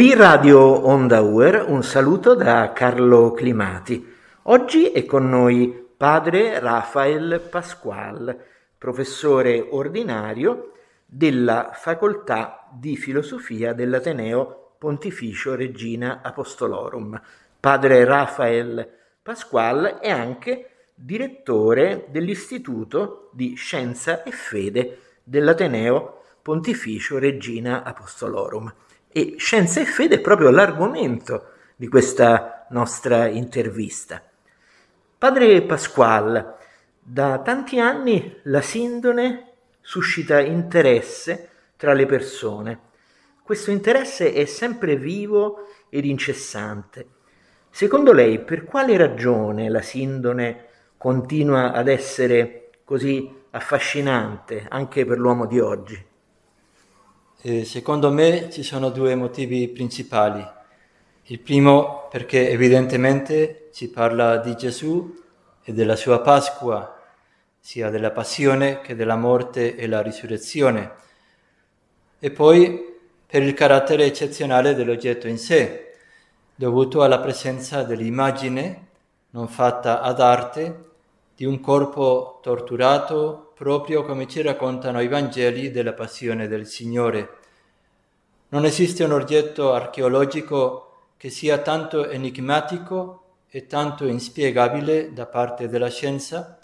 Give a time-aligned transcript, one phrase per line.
[0.00, 4.02] Qui Radio Onda Uer, un saluto da Carlo Climati.
[4.44, 8.34] Oggi è con noi padre Rafael Pasqual,
[8.78, 10.72] professore ordinario
[11.04, 17.20] della Facoltà di Filosofia dell'Ateneo Pontificio Regina Apostolorum.
[17.60, 18.90] Padre Rafael
[19.22, 28.72] Pasqual è anche direttore dell'Istituto di Scienza e Fede dell'Ateneo Pontificio Regina Apostolorum.
[29.12, 34.22] E scienza e fede è proprio l'argomento di questa nostra intervista.
[35.18, 36.54] Padre Pasquale,
[37.00, 42.80] da tanti anni la sindone suscita interesse tra le persone.
[43.42, 47.06] Questo interesse è sempre vivo ed incessante.
[47.68, 55.46] Secondo lei, per quale ragione la sindone continua ad essere così affascinante anche per l'uomo
[55.46, 56.09] di oggi?
[57.42, 60.46] Eh, secondo me ci sono due motivi principali.
[61.22, 65.18] Il primo perché evidentemente ci parla di Gesù
[65.62, 67.00] e della sua Pasqua,
[67.58, 70.92] sia della passione che della morte e la risurrezione.
[72.18, 72.78] E poi
[73.26, 75.94] per il carattere eccezionale dell'oggetto in sé,
[76.54, 78.88] dovuto alla presenza dell'immagine
[79.30, 80.89] non fatta ad arte
[81.40, 87.38] di un corpo torturato proprio come ci raccontano i Vangeli della passione del Signore.
[88.48, 95.88] Non esiste un oggetto archeologico che sia tanto enigmatico e tanto inspiegabile da parte della
[95.88, 96.58] scienza,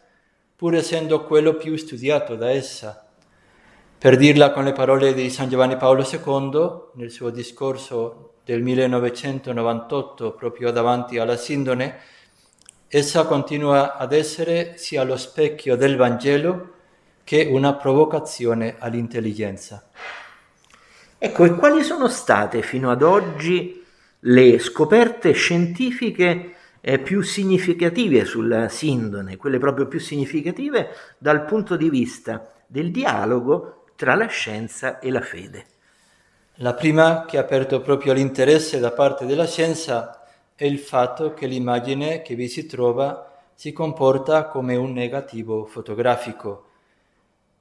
[0.54, 3.08] pur essendo quello più studiato da essa.
[3.96, 10.32] Per dirla con le parole di San Giovanni Paolo II, nel suo discorso del 1998
[10.32, 11.98] proprio davanti alla Sindone,
[12.88, 16.74] Essa continua ad essere sia lo specchio del Vangelo
[17.24, 19.90] che una provocazione all'intelligenza.
[21.18, 23.84] Ecco, e quali sono state fino ad oggi
[24.20, 31.90] le scoperte scientifiche eh, più significative sulla sindone, quelle proprio più significative dal punto di
[31.90, 35.66] vista del dialogo tra la scienza e la fede?
[36.60, 40.20] La prima che ha aperto proprio l'interesse da parte della scienza
[40.56, 46.64] è il fatto che l'immagine che vi si trova si comporta come un negativo fotografico.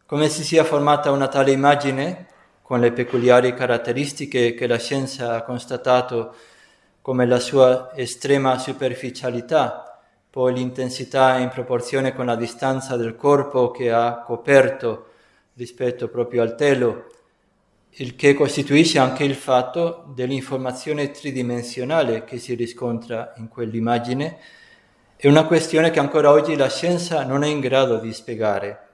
[0.06, 2.28] Come si sia formata una tale immagine,
[2.62, 6.34] con le peculiari caratteristiche che la scienza ha constatato
[7.02, 13.92] come la sua estrema superficialità, poi l'intensità in proporzione con la distanza del corpo che
[13.92, 15.08] ha coperto
[15.56, 17.12] rispetto proprio al telo,
[17.98, 24.38] il che costituisce anche il fatto dell'informazione tridimensionale che si riscontra in quell'immagine,
[25.16, 28.90] è una questione che ancora oggi la scienza non è in grado di spiegare.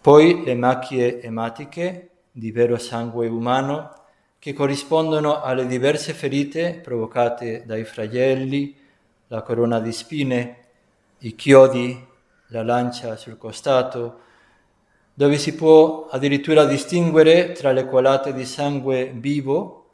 [0.00, 3.92] Poi le macchie ematiche di vero sangue umano
[4.38, 8.76] che corrispondono alle diverse ferite provocate dai flagelli,
[9.26, 10.58] la corona di spine,
[11.20, 12.06] i chiodi,
[12.48, 14.20] la lancia sul costato,
[15.18, 19.86] dove si può addirittura distinguere tra le colate di sangue vivo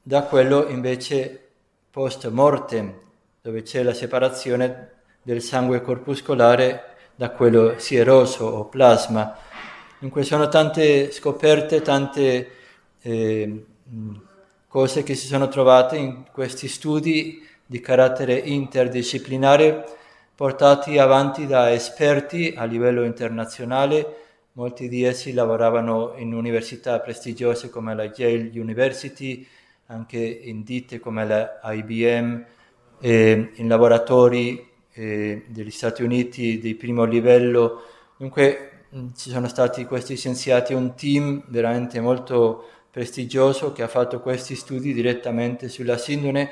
[0.00, 1.48] da quello invece
[1.90, 2.94] post mortem,
[3.42, 6.84] dove c'è la separazione del sangue corpuscolare
[7.16, 9.36] da quello sieroso o plasma.
[9.98, 12.50] Dunque sono tante scoperte, tante
[13.02, 13.64] eh,
[14.68, 19.84] cose che si sono trovate in questi studi di carattere interdisciplinare
[20.36, 24.26] portati avanti da esperti a livello internazionale
[24.58, 29.46] Molti di essi lavoravano in università prestigiose come la Yale University,
[29.86, 32.44] anche in ditte come la IBM,
[33.02, 37.82] in laboratori eh, degli Stati Uniti di primo livello.
[38.16, 44.18] Dunque mm, ci sono stati questi scienziati, un team veramente molto prestigioso che ha fatto
[44.18, 46.50] questi studi direttamente sulla sindone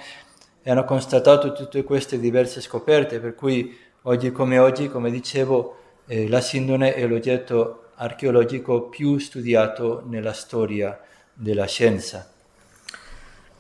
[0.63, 6.29] e hanno constatato tutte queste diverse scoperte, per cui oggi come oggi, come dicevo, eh,
[6.29, 11.01] la sindone è l'oggetto archeologico più studiato nella storia
[11.33, 12.31] della scienza.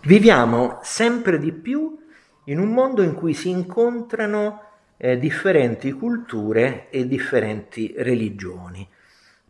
[0.03, 1.99] Viviamo sempre di più
[2.45, 4.63] in un mondo in cui si incontrano
[4.97, 8.89] eh, differenti culture e differenti religioni.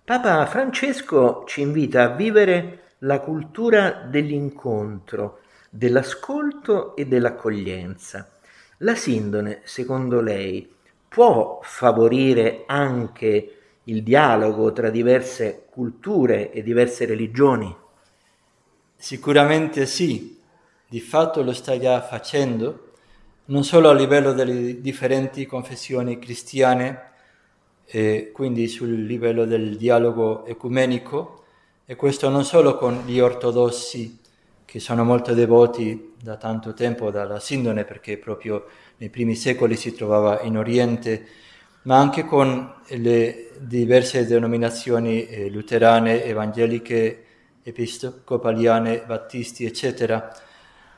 [0.03, 8.31] Papa Francesco ci invita a vivere la cultura dell'incontro, dell'ascolto e dell'accoglienza.
[8.79, 10.76] La sindone, secondo lei,
[11.17, 17.75] può favorire anche il dialogo tra diverse culture e diverse religioni?
[18.95, 20.39] Sicuramente sì,
[20.87, 22.91] di fatto lo sta già facendo,
[23.47, 27.13] non solo a livello delle differenti confessioni cristiane,
[27.87, 31.45] e quindi sul livello del dialogo ecumenico,
[31.87, 34.19] e questo non solo con gli ortodossi
[34.67, 38.67] che sono molto devoti da tanto tempo dalla Sindone perché proprio
[38.97, 41.27] nei primi secoli si trovava in Oriente,
[41.83, 47.25] ma anche con le diverse denominazioni eh, luterane, evangeliche,
[47.63, 50.35] episcopaliane, battisti, eccetera,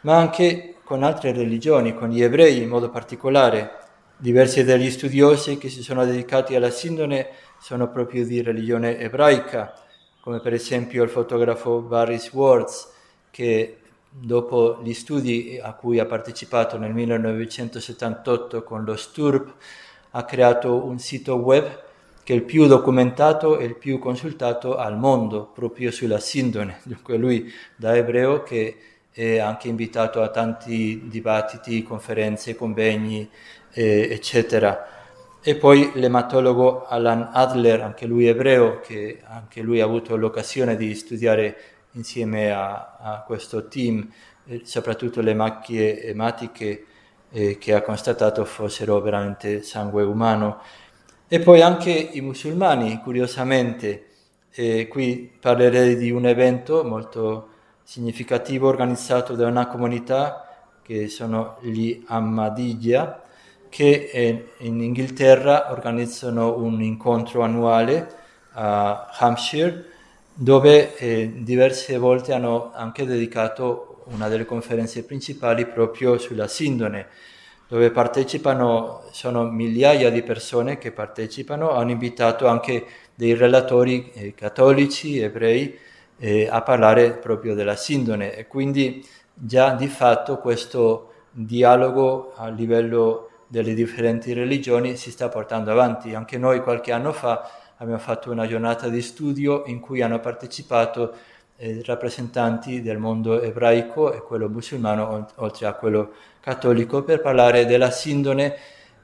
[0.00, 3.76] ma anche con altre religioni, con gli ebrei in modo particolare.
[4.16, 7.28] Diversi degli studiosi che si sono dedicati alla Sindone
[7.60, 9.74] sono proprio di religione ebraica,
[10.20, 12.96] come per esempio il fotografo Barry Swartz,
[13.38, 13.76] che
[14.10, 19.54] dopo gli studi a cui ha partecipato nel 1978 con lo STURP,
[20.10, 21.82] ha creato un sito web
[22.24, 26.80] che è il più documentato e il più consultato al mondo proprio sulla sindone.
[26.82, 28.76] Dunque lui da ebreo che
[29.12, 33.30] è anche invitato a tanti dibattiti, conferenze, convegni,
[33.70, 34.84] eh, eccetera.
[35.40, 40.92] E poi l'ematologo Alan Adler, anche lui ebreo, che anche lui ha avuto l'occasione di
[40.96, 44.08] studiare insieme a, a questo team,
[44.46, 46.86] eh, soprattutto le macchie ematiche
[47.30, 50.62] eh, che ha constatato fossero veramente sangue umano.
[51.28, 54.06] E poi anche i musulmani, curiosamente,
[54.50, 57.50] e qui parlerei di un evento molto
[57.82, 60.46] significativo organizzato da una comunità
[60.82, 63.22] che sono gli Ahmadiyya,
[63.68, 68.10] che in Inghilterra organizzano un incontro annuale
[68.52, 69.84] a Hampshire,
[70.40, 77.08] dove eh, diverse volte hanno anche dedicato una delle conferenze principali proprio sulla sindone
[77.66, 85.18] dove partecipano, sono migliaia di persone che partecipano, hanno invitato anche dei relatori eh, cattolici,
[85.18, 85.76] ebrei,
[86.18, 89.04] eh, a parlare proprio della sindone e quindi
[89.34, 96.14] già di fatto questo dialogo a livello delle differenti religioni si sta portando avanti.
[96.14, 101.14] Anche noi qualche anno fa abbiamo fatto una giornata di studio in cui hanno partecipato
[101.56, 107.90] eh, rappresentanti del mondo ebraico e quello musulmano, oltre a quello cattolico, per parlare della
[107.90, 108.56] sindone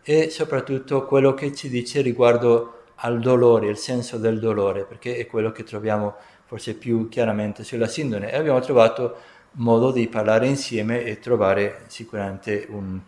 [0.03, 5.27] e soprattutto quello che ci dice riguardo al dolore, il senso del dolore, perché è
[5.27, 8.31] quello che troviamo forse più chiaramente sulla sindone.
[8.31, 9.17] E abbiamo trovato
[9.53, 13.01] modo di parlare insieme e trovare sicuramente un,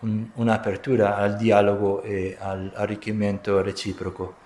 [0.00, 4.44] un, un'apertura al dialogo e all'arricchimento reciproco.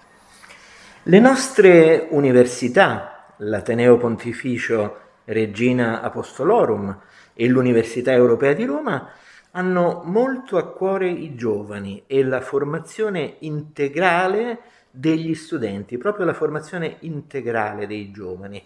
[1.05, 6.95] Le nostre università l'Ateneo Pontificio Regina Apostolorum
[7.33, 9.09] e l'Università Europea di Roma
[9.53, 14.59] hanno molto a cuore i giovani e la formazione integrale
[14.91, 18.63] degli studenti, proprio la formazione integrale dei giovani.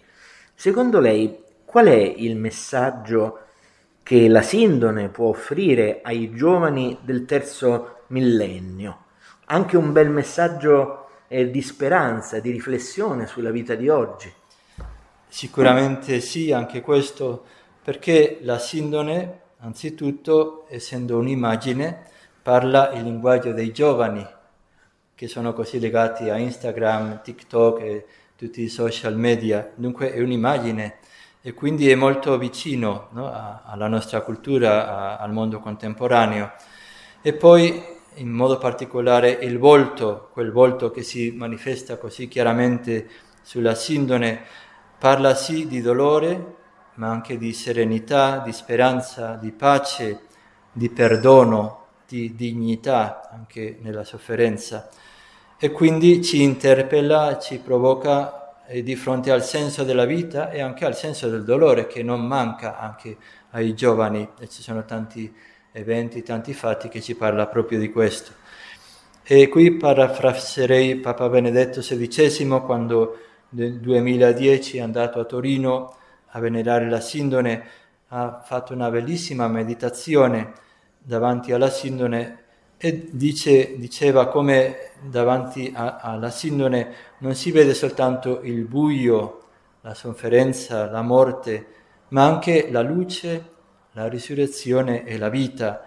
[0.53, 3.39] Secondo lei qual è il messaggio
[4.03, 9.03] che la Sindone può offrire ai giovani del terzo millennio?
[9.45, 14.31] Anche un bel messaggio eh, di speranza, di riflessione sulla vita di oggi.
[15.27, 17.45] Sicuramente sì, anche questo,
[17.83, 22.03] perché la sindone, anzitutto, essendo un'immagine,
[22.41, 24.25] parla il linguaggio dei giovani,
[25.13, 28.05] che sono così legati a Instagram, TikTok e
[28.35, 29.71] tutti i social media.
[29.75, 30.97] Dunque è un'immagine
[31.41, 36.51] e quindi è molto vicino no, alla nostra cultura, a, al mondo contemporaneo.
[37.21, 37.83] E poi
[38.15, 43.07] in modo particolare il volto, quel volto che si manifesta così chiaramente
[43.41, 44.63] sulla sindone,
[44.97, 46.55] Parla sì di dolore,
[46.95, 50.21] ma anche di serenità, di speranza, di pace,
[50.71, 54.89] di perdono, di dignità anche nella sofferenza.
[55.59, 60.85] E quindi ci interpella, ci provoca eh, di fronte al senso della vita e anche
[60.85, 63.17] al senso del dolore che non manca anche
[63.51, 64.27] ai giovani.
[64.39, 65.31] E ci sono tanti
[65.75, 68.31] eventi, tanti fatti che ci parla proprio di questo.
[69.23, 73.17] E qui parafraserei Papa Benedetto XVI quando
[73.49, 75.95] nel 2010 è andato a Torino
[76.27, 77.63] a venerare la Sindone,
[78.09, 80.53] ha fatto una bellissima meditazione
[80.97, 82.43] davanti alla Sindone
[82.77, 89.43] e dice, diceva come davanti a, alla Sindone non si vede soltanto il buio,
[89.81, 91.67] la sofferenza, la morte,
[92.09, 93.54] ma anche la luce,
[93.95, 95.85] la risurrezione e la vita.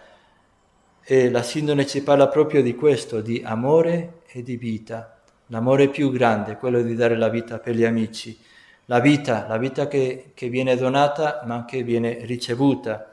[1.03, 5.21] E la Sindone ci parla proprio di questo, di amore e di vita.
[5.47, 8.39] L'amore più grande è quello di dare la vita per gli amici,
[8.87, 13.11] la vita, la vita che, che viene donata ma anche viene ricevuta.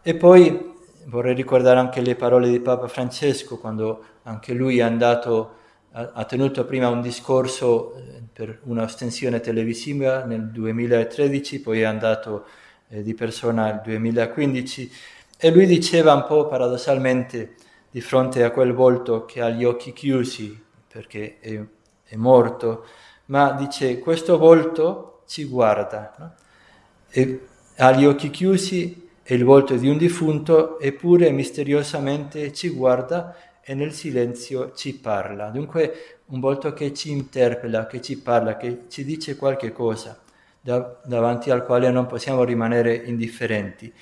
[0.00, 0.74] E poi
[1.06, 5.56] vorrei ricordare anche le parole di Papa Francesco quando anche lui è andato,
[5.92, 12.46] ha, tenuto prima un discorso eh, per un'ostensione televisiva nel 2013, poi è andato
[12.90, 14.92] eh, di persona nel 2015
[15.38, 17.54] e lui diceva un po' paradossalmente
[17.90, 21.60] di fronte a quel volto che ha gli occhi chiusi, perché è,
[22.04, 22.84] è morto,
[23.26, 26.14] ma dice questo volto ci guarda.
[26.18, 26.34] No?
[27.08, 33.34] E ha gli occhi chiusi e il volto di un defunto, eppure misteriosamente ci guarda
[33.62, 35.48] e nel silenzio ci parla.
[35.48, 40.19] Dunque un volto che ci interpella, che ci parla, che ci dice qualche cosa,
[40.60, 43.92] da, davanti al quale non possiamo rimanere indifferenti.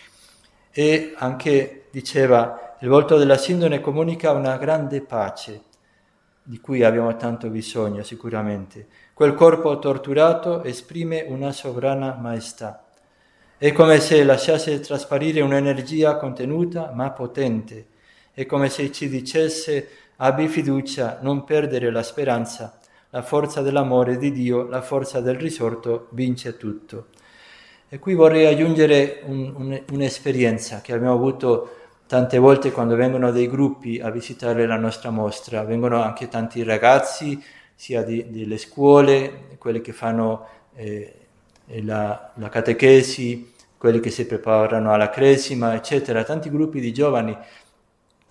[0.71, 5.63] E anche diceva, il volto della sindone comunica una grande pace,
[6.43, 8.87] di cui abbiamo tanto bisogno sicuramente.
[9.13, 12.85] Quel corpo torturato esprime una sovrana maestà.
[13.57, 17.89] È come se lasciasse trasparire un'energia contenuta ma potente.
[18.33, 22.78] È come se ci dicesse abbi fiducia, non perdere la speranza,
[23.11, 27.07] la forza dell'amore di Dio, la forza del risorto vince tutto.
[27.89, 33.49] E qui vorrei aggiungere un, un, un'esperienza che abbiamo avuto tante volte quando vengono dei
[33.49, 37.43] gruppi a visitare la nostra mostra, vengono anche tanti ragazzi,
[37.75, 41.15] sia di, delle scuole, quelli che fanno eh,
[41.83, 47.37] la, la, catechesi, quelli che si preparano alla cresima, eccetera, tanti gruppi di giovani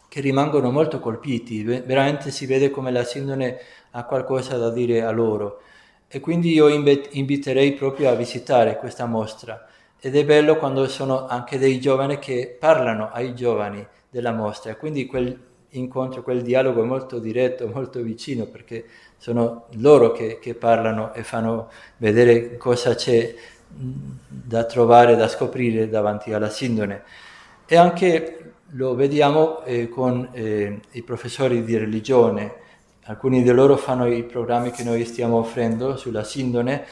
[0.08, 3.60] che rimangono molto colpiti, veramente si vede come la sindone
[3.92, 5.62] ha qualcosa da dire a loro.
[6.08, 9.68] E quindi io inviterei proprio a visitare questa mostra
[10.00, 15.06] ed è bello quando sono anche dei giovani che parlano ai giovani della mostra, quindi
[15.06, 18.86] quel incontro, quel dialogo è molto diretto, molto vicino, perché
[19.18, 23.34] sono loro che, che parlano e fanno vedere cosa c'è
[23.68, 27.04] da trovare, da scoprire davanti alla sindone.
[27.66, 32.54] E anche lo vediamo eh, con eh, i professori di religione,
[33.04, 36.86] alcuni di loro fanno i programmi che noi stiamo offrendo sulla sindone,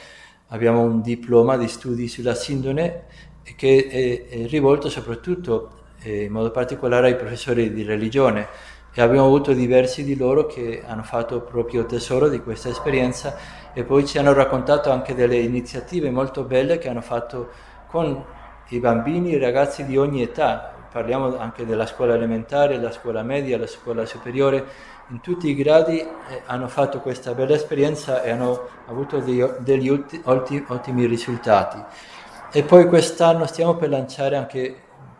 [0.48, 3.04] abbiamo un diploma di studi sulla sindone
[3.56, 5.70] che è, è rivolto soprattutto
[6.02, 8.74] eh, in modo particolare ai professori di religione.
[8.98, 13.36] E abbiamo avuto diversi di loro che hanno fatto proprio tesoro di questa esperienza
[13.74, 17.50] e poi ci hanno raccontato anche delle iniziative molto belle che hanno fatto
[17.88, 18.24] con
[18.68, 20.75] i bambini e i ragazzi di ogni età.
[20.96, 24.64] Parliamo anche della scuola elementare, della scuola media, della scuola superiore
[25.10, 26.08] in tutti i gradi eh,
[26.46, 31.84] hanno fatto questa bella esperienza e hanno avuto degli, degli ulti, ottimi risultati.
[32.50, 34.74] E poi quest'anno stiamo per lanciare anche,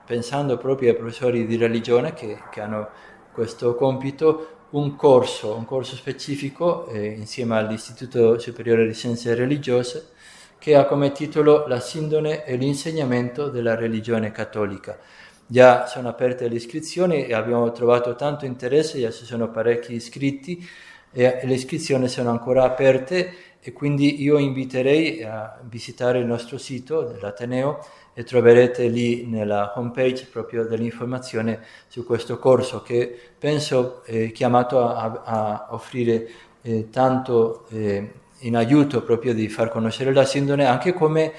[0.06, 2.88] pensando proprio ai professori di religione che, che hanno
[3.30, 10.12] questo compito, un corso, un corso specifico eh, insieme all'Istituto Superiore di Scienze Religiose
[10.59, 14.99] che ha come titolo La sindone e l'insegnamento della religione cattolica
[15.48, 20.66] Già sono aperte le iscrizioni e abbiamo trovato tanto interesse, già ci sono parecchi iscritti
[21.12, 27.02] e le iscrizioni sono ancora aperte e quindi io inviterei a visitare il nostro sito
[27.02, 27.78] dell'Ateneo
[28.12, 35.22] e troverete lì nella homepage proprio dell'informazione su questo corso che penso è chiamato a,
[35.24, 36.28] a offrire
[36.62, 41.32] eh, tanto eh, in aiuto proprio di far conoscere la sindone anche come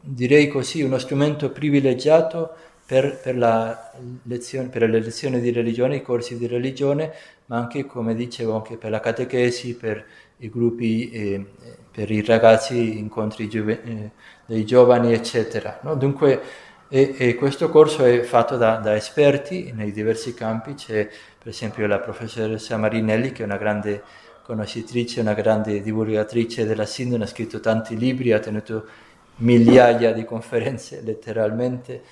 [0.00, 2.54] direi così uno strumento privilegiato
[2.86, 3.36] per, per,
[4.24, 7.12] lezione, per, le lezioni di religione, i corsi di religione,
[7.46, 10.04] ma anche, come dicevo, anche per la catechesi, per
[10.38, 11.44] i gruppi, eh,
[11.90, 14.10] per i ragazzi, incontri giove, eh,
[14.46, 15.78] dei giovani, eccetera.
[15.82, 15.94] No?
[15.94, 16.40] Dunque,
[16.88, 21.86] e, e questo corso è fatto da, da, esperti nei diversi campi, c'è per esempio
[21.86, 24.02] la professoressa Marinelli che è una grande
[24.42, 28.86] conoscitrice, una grande divulgatrice della sindone, ha scritto tanti libri, ha tenuto
[29.36, 32.02] migliaia di conferenze letteralmente,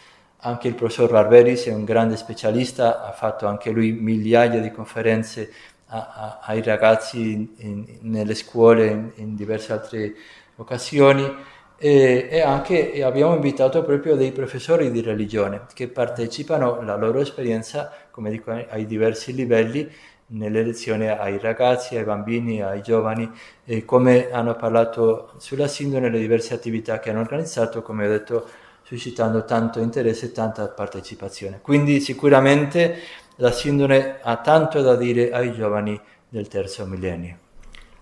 [0.45, 5.51] anche il professor Barberis è un grande specialista, ha fatto anche lui migliaia di conferenze
[5.87, 10.15] a, a, ai ragazzi in, in, nelle scuole in, in, diverse altre
[10.57, 11.51] occasioni.
[11.79, 17.19] E, e anche e abbiamo invitato proprio dei professori di religione che partecipano alla loro
[17.19, 19.91] esperienza, come dico, ai diversi livelli
[20.33, 23.31] nelle lezioni ai ragazzi, ai bambini, ai giovani,
[23.65, 28.49] e come hanno parlato sulla sindone, le diverse attività che hanno organizzato, come ho detto,
[28.93, 31.61] suscitando tanto interesse e tanta partecipazione.
[31.63, 32.99] Quindi sicuramente
[33.37, 37.39] la sindone ha tanto da dire ai giovani del terzo millennio.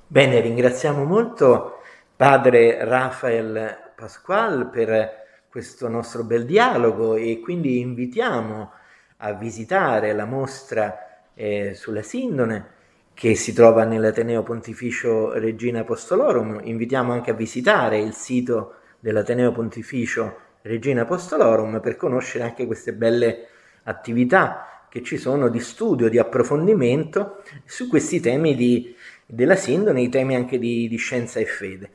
[0.08, 1.78] Bene, ringraziamo molto
[2.16, 5.18] padre Rafael Pasquale per
[5.48, 8.72] questo nostro bel dialogo e quindi invitiamo
[9.18, 12.78] a visitare la mostra eh, sulla sindone
[13.14, 16.60] che si trova nell'Ateneo Pontificio Regina Apostolorum.
[16.64, 23.46] Invitiamo anche a visitare il sito dell'Ateneo Pontificio Regina Apostolorum per conoscere anche queste belle
[23.84, 30.08] attività che ci sono di studio, di approfondimento su questi temi di, della sindone, i
[30.08, 31.90] temi anche di, di scienza e fede.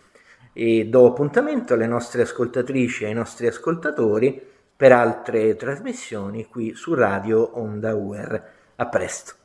[0.54, 4.42] E do appuntamento alle nostre ascoltatrici e ai nostri ascoltatori
[4.78, 8.44] per altre trasmissioni qui su Radio Onda UR.
[8.78, 9.45] A presto.